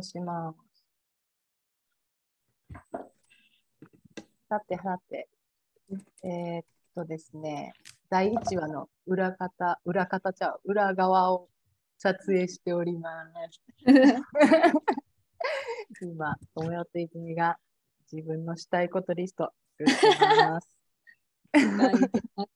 [0.00, 0.58] トします。
[4.48, 5.28] さてさて、
[6.24, 7.72] えーっとですね、
[8.08, 11.50] 第1話の裏方、裏方ちゃう、裏側を
[11.98, 13.60] 撮影しております。
[16.02, 17.58] 今、友よと泉が
[18.10, 20.76] 自分のしたいことリスト作ってます。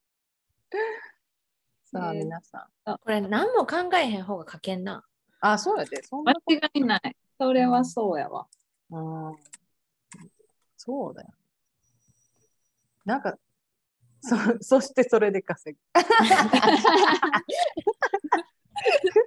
[1.84, 2.98] さあ、えー皆さん。
[2.98, 5.04] これ何も考えへん方が書けんな。
[5.46, 7.16] あ、そうやで、そん間な違いない。
[7.38, 8.46] それはそうやわ。
[8.90, 8.98] う
[9.32, 9.36] ん
[10.78, 11.28] そうだよ。
[13.04, 13.36] なんか、
[14.22, 15.78] そ そしてそれで稼ぐ。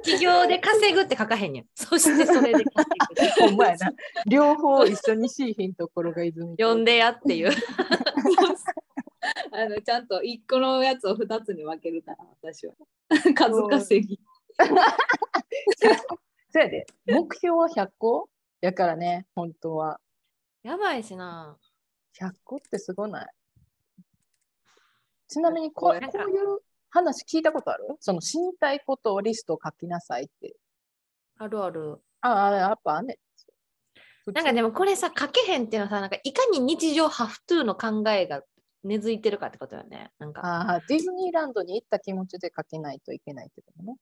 [0.04, 1.66] 企業で稼ぐって書かへんやん。
[1.76, 3.46] そしてそれで稼ぐ。
[3.50, 3.94] ほんまやな。
[4.26, 6.58] 両方一緒にしいひんところが泉。
[6.58, 7.52] 呼んでやっていう。
[9.52, 12.74] あのちゃんと一個のやつを二つに分けるから、私は。
[13.36, 14.20] 数稼ぎ。
[16.52, 16.86] そうやで。
[17.06, 18.30] 目標は100個？
[18.62, 20.00] やからね、本当は。
[20.64, 21.58] やばいしな。
[22.20, 23.28] 100個ってすごない？
[25.28, 27.86] ちなみにこうこういう話聞いたことある？
[28.00, 30.56] その死にたいことをリストを書きなさいって。
[31.38, 32.02] あるある。
[32.22, 33.20] ああ、やっぱね。
[34.26, 38.42] なんかでもこれさ、書けへんっていうのはさ、なんかいかに日常ハフトゥーの考えが
[38.84, 40.12] 根付いてるかってことよね。
[40.20, 40.42] なんか。
[40.44, 43.96] ああ、ディズニーランドに行った気持ちで書けないといけないってことね。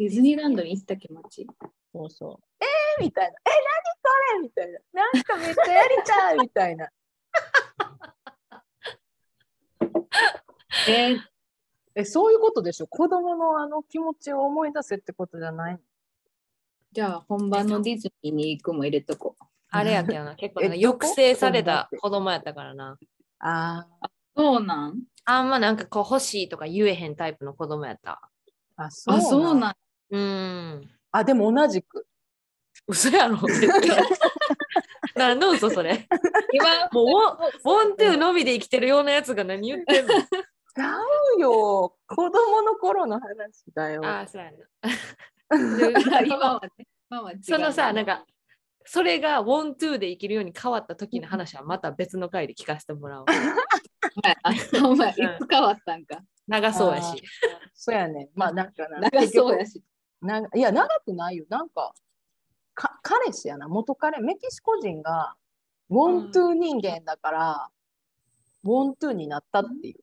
[0.00, 1.46] ディズニーランドに行った気持ち？
[1.92, 2.64] そうそう。
[2.98, 3.32] えー、みたいな。
[3.32, 3.60] え、何
[4.00, 4.40] これ？
[4.40, 4.78] みたいな。
[4.94, 6.88] なんかめっちゃやりたいみたいな。
[10.88, 11.18] えー
[11.96, 12.86] え、そういうことでしょ？
[12.86, 15.74] 子供のあの気持ちを思い出せってことじゃない？
[15.74, 15.80] の
[16.92, 19.44] じゃあ本番のディズニーに行くも入れとこう。
[19.68, 20.34] あれやけどな。
[20.40, 22.98] 結構な抑制された子供やったからな。
[23.40, 23.86] あ
[24.34, 25.02] そうなん？
[25.26, 28.12] あんまなんかこう欲しいとか言えへんタイプの子供やった。
[28.76, 29.74] あ、あ、そうあ、そうなんなん
[30.10, 30.90] うーん。
[31.12, 32.06] あ、でも同じく。
[32.86, 34.04] 嘘やろ絶対
[35.14, 36.08] なんの嘘それ。
[36.52, 40.98] 今、もうウォン、ウォントゥーのみで生きてるようなやつが何言ってんのちゃ
[41.36, 41.96] うよ。
[42.06, 44.04] 子供の頃の話だよ。
[44.04, 44.58] ああ、そうやな。
[46.24, 48.24] 今はね、今は違うそのさ、なんか、
[48.84, 53.26] それが want to で生きるように変わった時の話はまた別の回で聞かせてもらおう。
[54.42, 54.52] あ、
[54.84, 56.20] お前、いつ変わったんか。
[56.46, 57.22] 長そうやし。
[57.74, 58.30] そうやね。
[58.34, 59.00] まあなんかな。
[59.00, 59.82] 長そうやし。
[60.20, 60.26] し。
[60.26, 61.46] なんかいや、長くないよ。
[61.48, 61.94] なんか、
[62.74, 63.68] か彼氏やな。
[63.68, 65.34] 元彼、メキシコ人が、
[65.88, 67.68] want to 人間だから、
[68.62, 69.96] want to になったってい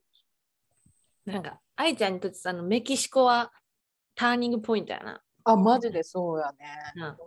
[1.26, 1.32] う。
[1.32, 3.52] なんか、愛ちゃんにとってさあのメキシコは
[4.16, 5.22] ターニングポイントやな。
[5.44, 6.58] あ、マジでそうやね。
[6.96, 7.18] うん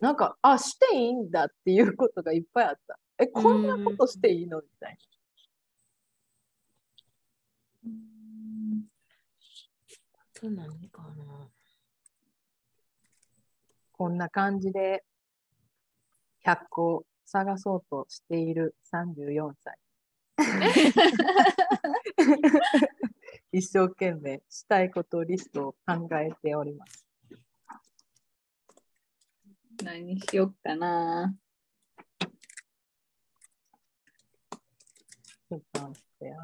[0.00, 3.00] なんか、あ、していいんだっていうことがいっぱいあった。
[3.18, 4.60] え、こんなことしていいの？
[4.60, 5.08] みたいそ
[10.42, 11.48] う何かな。
[13.92, 15.04] こんな感じで、
[16.46, 19.78] 100個を探そうとしている34歳。
[23.50, 27.06] 一生懸命したいことリストを考えております。
[29.82, 31.34] 何しよっかな。
[35.48, 36.36] ちょっと待ってよ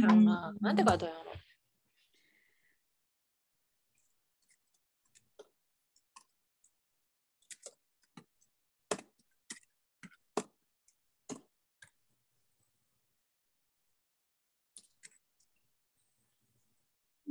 [0.00, 0.54] やろうな。
[0.60, 0.76] なん。
[0.76, 1.32] て書いてあるやろ。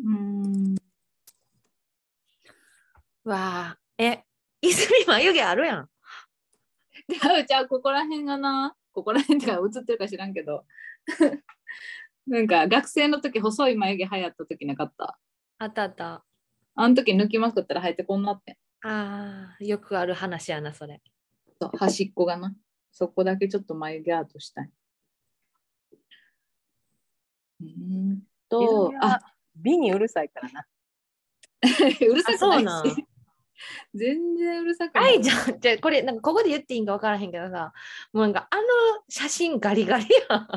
[0.04, 0.76] うん。
[3.24, 4.24] わあ、え、
[4.62, 5.90] 泉眉毛あるやん。
[7.08, 10.34] じゃあ、じゃあここら辺がな、ここら辺ってか映ってるか知らん。
[10.34, 10.66] けど、
[12.28, 15.18] なんか学生の時細い眉毛流行った時なかった？
[15.60, 16.24] あったあった。
[16.76, 18.56] あの時抜きまくったら生えてこんなってん。
[18.88, 21.02] ああ、よくある話やな、それ。
[21.62, 22.54] そう端っこがな。
[22.92, 24.72] そこだけちょっと眉毛アートしたい。
[27.62, 27.68] うー
[28.14, 29.20] んと、あ、
[29.56, 30.66] 美にうるさいからな。
[32.02, 33.06] うるさくあそうないし。
[33.94, 35.18] 全然うるさくない。
[35.18, 37.74] 愛ちゃん、じゃあこれ、なんかここで言っていいんか分からへんけどさ、
[38.12, 38.62] もうなんかあの
[39.08, 40.48] 写真ガリガリやん。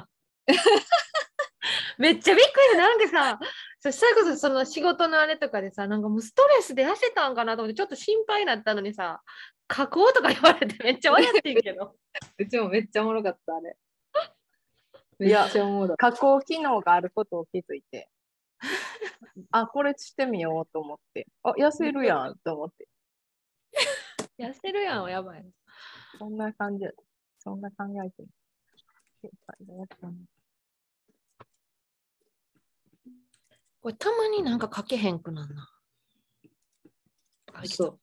[1.99, 3.39] めっちゃびっくりなんかさ、
[3.81, 9.23] そそれこそその仕事のあれとかでさ、なんかもうストレスで痩せたんかなと思ってちょっと心配になったのにさ、
[9.67, 11.97] 加工とか言われて めっちゃ笑ってんけど。
[12.39, 13.77] うちもめっちゃおもろかった、あれ。
[15.19, 15.97] め いやっちゃおもろい。
[15.97, 18.09] 加工機能があることを気づいて、
[19.51, 22.89] あ、これしてみようと思って、あ、痩せるやんと思って、
[24.39, 25.45] 痩せるやん、やばい。
[26.19, 26.93] そんな感じや
[27.39, 28.29] そんな考えてる。
[33.87, 35.71] これたまになんか書けへんくなんな。
[37.53, 38.01] あそう。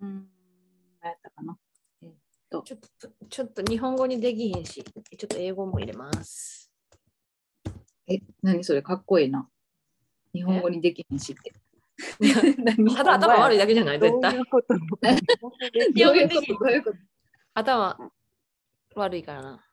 [0.00, 0.30] うん、
[1.02, 1.58] 何やったかな。
[2.00, 2.64] ちょっ
[2.98, 6.72] と、ちょっと日本語にできへんし、ちょっと英語も入れます。
[8.06, 8.80] え、何それ？
[8.80, 9.46] かっこいいな。
[10.32, 11.52] 日本語にできへんしって。
[12.58, 14.00] 何ただ頭悪いだけじゃない？
[14.00, 14.46] 絶対いう。
[14.46, 14.74] こと？
[14.74, 14.76] ど
[16.12, 16.96] ういうこと どういうこと？
[17.54, 17.98] 頭
[18.96, 19.64] 悪いからな。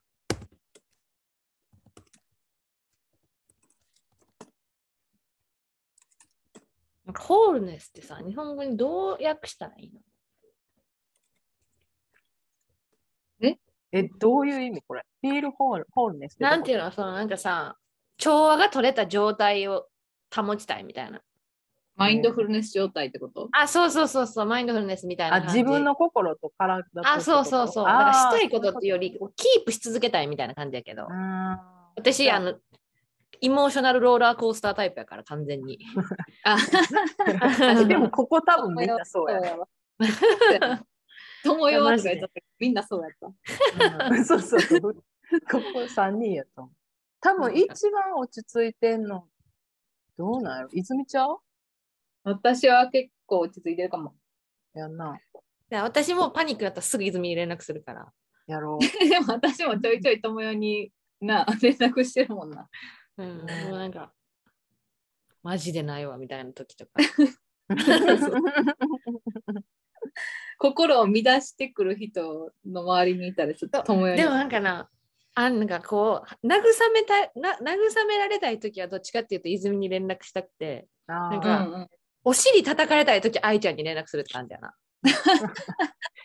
[7.06, 10.00] なんかホールネスってさ、日本語にどう訳したらいいの？
[13.92, 15.04] え、どういう意味これ？
[15.22, 16.92] フィールホールホールネスなんていうのの？
[16.92, 17.76] そのなんかさ、
[18.18, 19.88] 調和が取れた状態を
[20.36, 21.22] 保ちたいみたいな。
[22.00, 23.50] マインドフルネス状態ってこと？
[23.51, 25.57] あ、そうそうそうそう、マインドフルネスみたいなあ、感じ。
[25.57, 27.86] 自分の心と体とあ、そうそうそう。
[27.86, 31.07] あーなんかしたいことっていうより、キープし続けたいみたいな感じやけど。
[31.12, 32.56] あ私、ああの、
[33.42, 35.78] イモーショナルローラーコースタータイプやから、完全に。
[36.44, 39.40] あ、ーでもここ多分みんな そうや。
[39.57, 39.68] わ。
[41.44, 44.07] 友よはとか言っちゃったけどみんなそうやった。
[44.10, 44.81] うんそうそうそう。
[44.81, 44.92] こ
[45.52, 46.72] こ3人やと思う。
[47.22, 49.25] 多分一番落ち着いてんの、
[50.18, 50.69] どうなんやろ？
[50.74, 51.38] 泉ちゃう？
[52.24, 54.16] 私は結構落ち着いてるかも。
[54.74, 55.19] やんな。
[55.69, 58.12] で私もパニックだったらすぐ泉に連絡するから。
[58.48, 59.07] やろう。
[59.10, 62.68] でも私もちょいちょい友よにな 連絡してるもんな。
[63.18, 64.13] うん、もうなんか、
[65.44, 66.92] マジでないわみたいな時とか。
[70.57, 74.89] 心を乱してくる人の周りにいたらちょっと友よにでもなんかな、
[75.36, 76.62] あなんかこう、慰
[76.94, 81.88] めたいな、慰められたい時はどっちかっていうと泉に連絡したくて、なんかうんうん
[82.30, 84.76] お尻叩かれたい時愛ちゃんに連絡するって感じやな。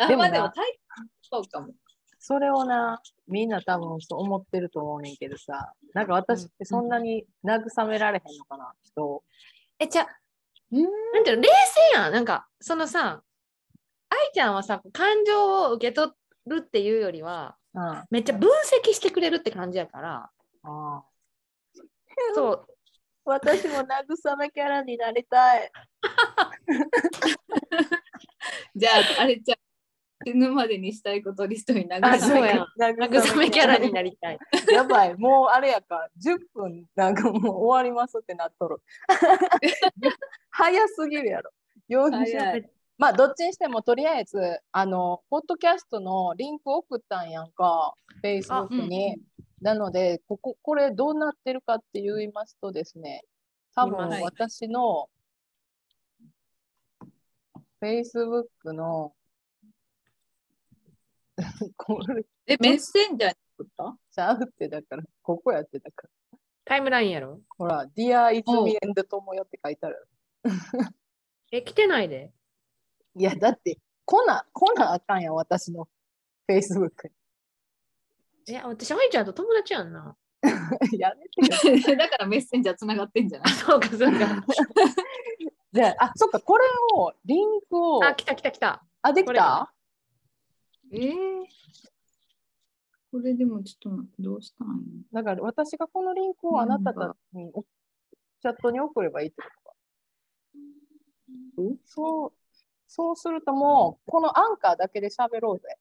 [0.00, 0.78] あ でもなまあでも体
[1.22, 1.72] そうかも。
[2.18, 9.24] それをな、みんな多分そう思ってると思うねんけどさ、なんか私ってそんなに慰められへんのかな、人を。
[9.78, 10.06] え、じゃあ、
[10.72, 11.48] うんなんていうの、冷
[11.92, 12.12] 静やん。
[12.12, 13.22] なんか、そのさ、
[14.10, 16.12] 愛ちゃんはさ、感情を受け取
[16.46, 17.82] るっていうよりは、うん。
[17.82, 18.50] あめっちゃ分
[18.84, 20.30] 析してくれるって感じやから、
[20.64, 21.04] あ。
[22.34, 22.66] そう、
[23.24, 25.70] 私も慰めキャラになりたい。
[28.76, 29.58] じゃあ、あれじゃあ
[30.26, 31.86] 死ぬまでにしたいことリストに。
[31.86, 34.38] 慰めキャラにななりたい。
[34.72, 38.82] やばい、もうあれやから、10分なんかもう終わりますってなっとる。
[40.50, 41.50] 早すぎるやろ。
[41.88, 49.16] 40早いまあ、どっちにしても、とりあえず、あの、ポッドキャストのリンク送ったんやんか、Facebook に。
[49.64, 53.24] なので、ここ、これどうなってるかって言いますとですね、
[53.74, 55.08] 多分はい私の
[57.82, 59.14] Facebook の、
[61.78, 63.96] これえ、メッセンジャーに送った？
[64.12, 66.38] ちゃうってだから、ここやってたから。
[66.66, 67.40] タイムラインやろ？
[67.56, 70.06] ほら、Dear 泉 and 友よって書いてある。
[71.50, 72.34] え、来てないで。
[73.16, 75.88] いや、だって、来な、来なあかんやん、私の
[76.46, 77.10] Facebook
[78.48, 80.16] え、私、愛ちゃんと友達やんな。
[80.92, 80.98] に。
[80.98, 81.96] やめてよ。
[81.96, 83.52] だからメッセンジャーつながってんじゃない？
[83.54, 84.08] そうか、そうか。
[85.72, 86.64] じゃあ、あ、そっか、これ
[86.94, 88.84] を、リンクを、あ、来た来た来た。
[89.02, 89.72] あ、できた？
[90.92, 91.46] えー、
[93.10, 94.74] これでもちょっと待って、どうしたんや？
[95.12, 99.74] だから、私がこのリンクをあなたたちに、おチャットに送ればいいってことか。
[101.86, 102.32] そう、
[102.86, 105.78] そうするともう、このアンカーだけで喋ろうぜ。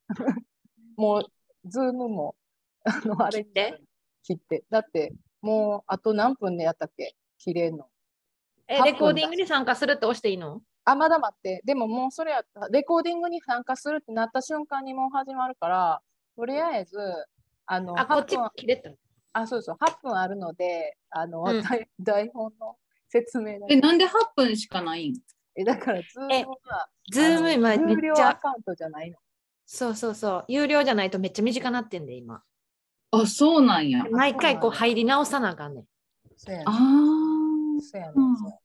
[0.95, 1.25] もう、
[1.69, 2.35] Zoom も、
[2.83, 3.81] あの、あれ切って？
[4.23, 4.63] 切って。
[4.69, 7.15] だって、もう、あと何分でやったっけ？
[7.37, 7.89] 切れんの。
[8.67, 10.61] え、8分レコーディングに参加するって押していいの？
[10.85, 11.61] あ、まだ待って。
[11.65, 12.67] でももうそれやった。
[12.69, 16.01] レコーディングに参加するってなった瞬間にもう始まるから、
[16.35, 16.97] とりあえず、
[17.65, 18.91] あの、あ、こっち8分切れた。
[19.33, 25.15] あ、そうそう、8分あるので、あの、うん台台本の説明え、なんで8分しかないん？
[25.55, 29.17] え、だから、ズーえムは、ズーム今あの有料めっちゃ、アカウントじゃないの。
[29.65, 32.43] そうそうそう、有料じゃないとめっちゃ短なってんで、今。
[33.13, 34.05] あ、そうなんや。
[34.11, 35.85] 毎回こう入り直さなあかんねん。
[36.35, 36.71] そうやねあ
[37.81, 38.37] そうやねうんん。
[38.37, 38.63] そう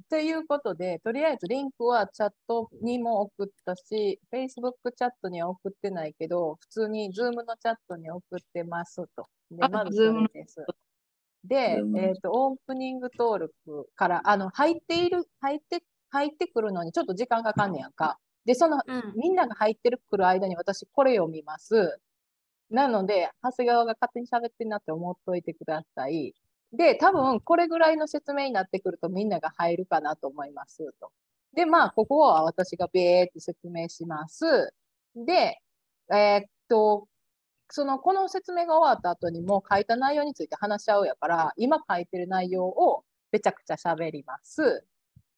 [0.00, 9.28] っていうことで、とりあえずリンクはチャットにも送ったし、Facebook チャットには送ってないけど、普通に Zoom のチャットに送ってますと。
[9.50, 10.64] で、あまずそ Zoom れです。
[11.44, 18.18] で、えっ、と、オープニング登録から、あの、入っている、入って、入ってくるのにちょっと時間かかんねやんか。
[18.44, 19.12] で、その、うん。
[19.16, 22.00] みんなが入ってるくる間に私これを見ます。
[22.70, 26.34] なので、長谷川が勝手に喋ってんなって思っといてください。
[26.72, 31.10] で、多分これぐらいの説明になってくるとみんなが入るかなと思いますと。
[31.52, 34.72] で、まあ、ここは私がべーって説明します。
[35.16, 35.58] で、
[36.12, 37.08] えーっと、
[37.70, 44.84] その、この説明が終わった後にも書いた内容について話し合うやから、今書いてる内容をめちゃくちゃ喋ります。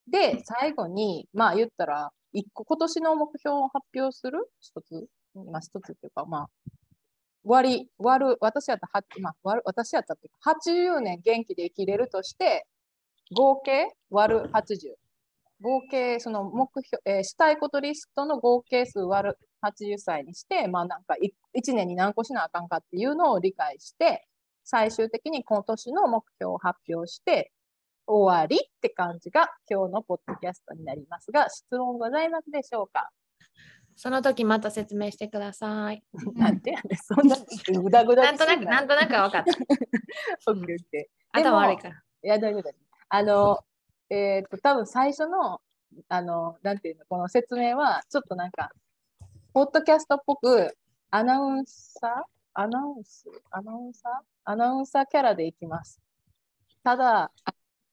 [0.07, 4.49] で、最後に、まあ言ったら、一個、今年の目標を発表する？
[4.59, 6.49] 一つ、まあ一つっていうか、まあ、
[7.43, 12.65] 割り、割る、私やったら、まあ、割る、私やったっていうか、80年元気で生きれるとして、
[13.35, 14.95] 合計割る80。
[15.61, 21.15] 合計、その目標、えーしたいことリストの合計数割る80歳にして、まあなんか
[21.55, 24.27] 1年に何個しなあかんかっていうのを理解して、
[24.65, 27.51] 最終的に今年の目標を発表して、
[28.05, 33.09] 終わりって感じが今日のポッドキャストになりますが、質問ございますでしょうか、
[33.95, 36.03] その時また説明してください。
[36.35, 37.35] なんてやねんそんな
[37.81, 39.51] ぐだぐだなんとなく、なんとなくは分かった。
[40.51, 41.95] オッケーオッケーでも頭悪いから。
[42.23, 42.77] いや、大丈夫です。
[43.09, 43.59] あの、
[44.09, 45.61] えっと、多分最初の、
[46.09, 48.71] あの、なんていうの、この説明は、ちょっとなんか、
[49.53, 50.75] ポッドキャストっぽく、
[51.11, 52.11] アナウンサー？
[52.55, 53.25] アナウンス？
[53.51, 54.11] アナウンサー？
[54.45, 56.01] アナウンサーキャラでいきます。
[56.83, 57.31] ただ、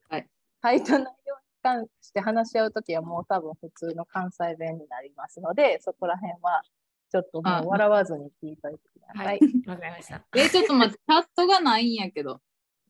[0.08, 0.26] はい。
[0.62, 6.62] タイト内容に関して話し合うときはもう多分普通の関西弁になりますので、そこら辺は
[7.10, 9.26] ちょっともあう笑わずに聞いといてください。
[9.26, 10.22] はい、わかりました。
[10.36, 12.40] え、ちょっと待って、チャットがないんやけど。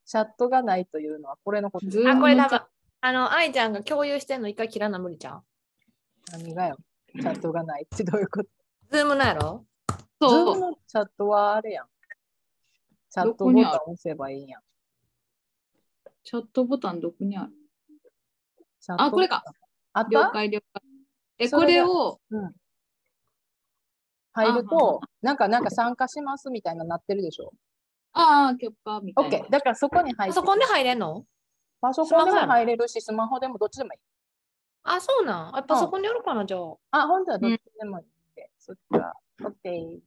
[0.07, 2.61] チャットがないというのはこれのことあ、これ多分、
[3.01, 5.45] あの、愛ちゃんが共有してんの一回切らな無理ちゃう
[6.33, 6.77] 何がよ。
[7.15, 8.51] チャットがないってどういうこと？
[8.91, 9.65] ズームのやろ？
[10.21, 10.55] ズーそう。
[10.57, 11.87] ムのチャットはあれやん。
[13.09, 14.63] チャットどこにあるボタン押せばいいんやん。
[16.25, 17.53] チャットボタンどこにある？
[18.89, 19.45] あ、これか。
[19.93, 20.11] あった？
[20.11, 20.83] 了解了解。
[21.39, 22.53] え、これを、うん。
[24.33, 27.53] 入ると、なんか、なんか参加しますみたいなのなってるでしょ？
[28.13, 29.39] ああ、許可みたいな。
[29.39, 29.51] OK。
[29.51, 30.35] だからそこに入って。
[30.37, 31.25] パソコンで入れんの？
[31.81, 34.01] パソコンでも入れるし、スマホでもどっちでもいい。
[34.85, 35.57] あ、そうなん？
[35.57, 36.77] あパソコンでやるかな、じゃあ。
[36.93, 38.51] あ、本当はどっちでもいいんで。
[38.59, 39.15] そっちは。
[39.41, 40.01] OK。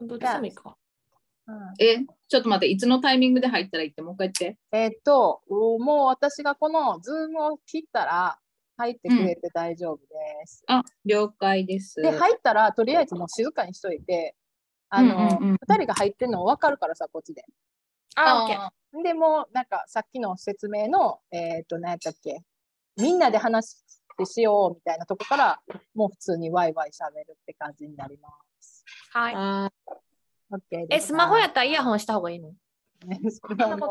[0.00, 0.76] どっちでもいいか。
[1.48, 4.58] うんえ、ちょっと待って、いつのタイミングで入ったらいいって、もう一回言って。
[4.70, 8.38] えーっと、おもう私がこのズームを切ったら
[8.76, 10.62] 入ってくれて大丈夫です。
[10.66, 12.02] あ、了解です。
[12.02, 14.36] で、入ったらとりあえずもう静かにしといて、
[14.90, 17.44] あの、うんうんうん二人が入ってるの分かるからさ、こっちで。
[18.16, 18.56] あ、オッケー。
[18.58, 22.42] あでもうなんかさっきの説明の、えーっと、何やったっけ、
[22.96, 23.76] みんなで話し
[24.16, 25.60] てしようみたいなとこから、
[25.94, 28.84] もう普通にワイワイ喋るって感じになります。
[29.12, 29.72] はい。
[30.90, 31.08] え、す。
[31.08, 32.52] スマホやったらイヤホンした方がいいの？
[33.06, 33.90] ねそれはもう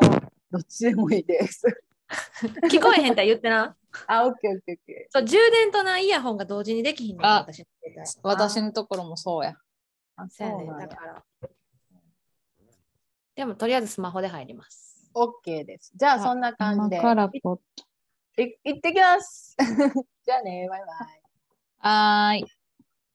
[0.52, 1.64] どっちでもいいです。
[2.70, 3.76] 聞こえへんって言ってな。
[4.08, 4.78] あ、OK、OK、OK。
[5.10, 7.26] そう、充電とな、イヤホンが同時にできひんの。
[7.26, 9.56] あ私の携帯私のところもそうや。
[10.16, 11.24] あ、そうやねだから。
[13.36, 15.12] でも、とりあえずスマホで入ります。
[15.14, 15.92] OK です。
[15.96, 16.96] じゃあそんな感じで。
[16.98, 17.60] 今からポッ
[18.40, 19.56] いいってきます。
[20.26, 20.90] じゃあね、バイバイ。
[21.80, 22.57] はーい。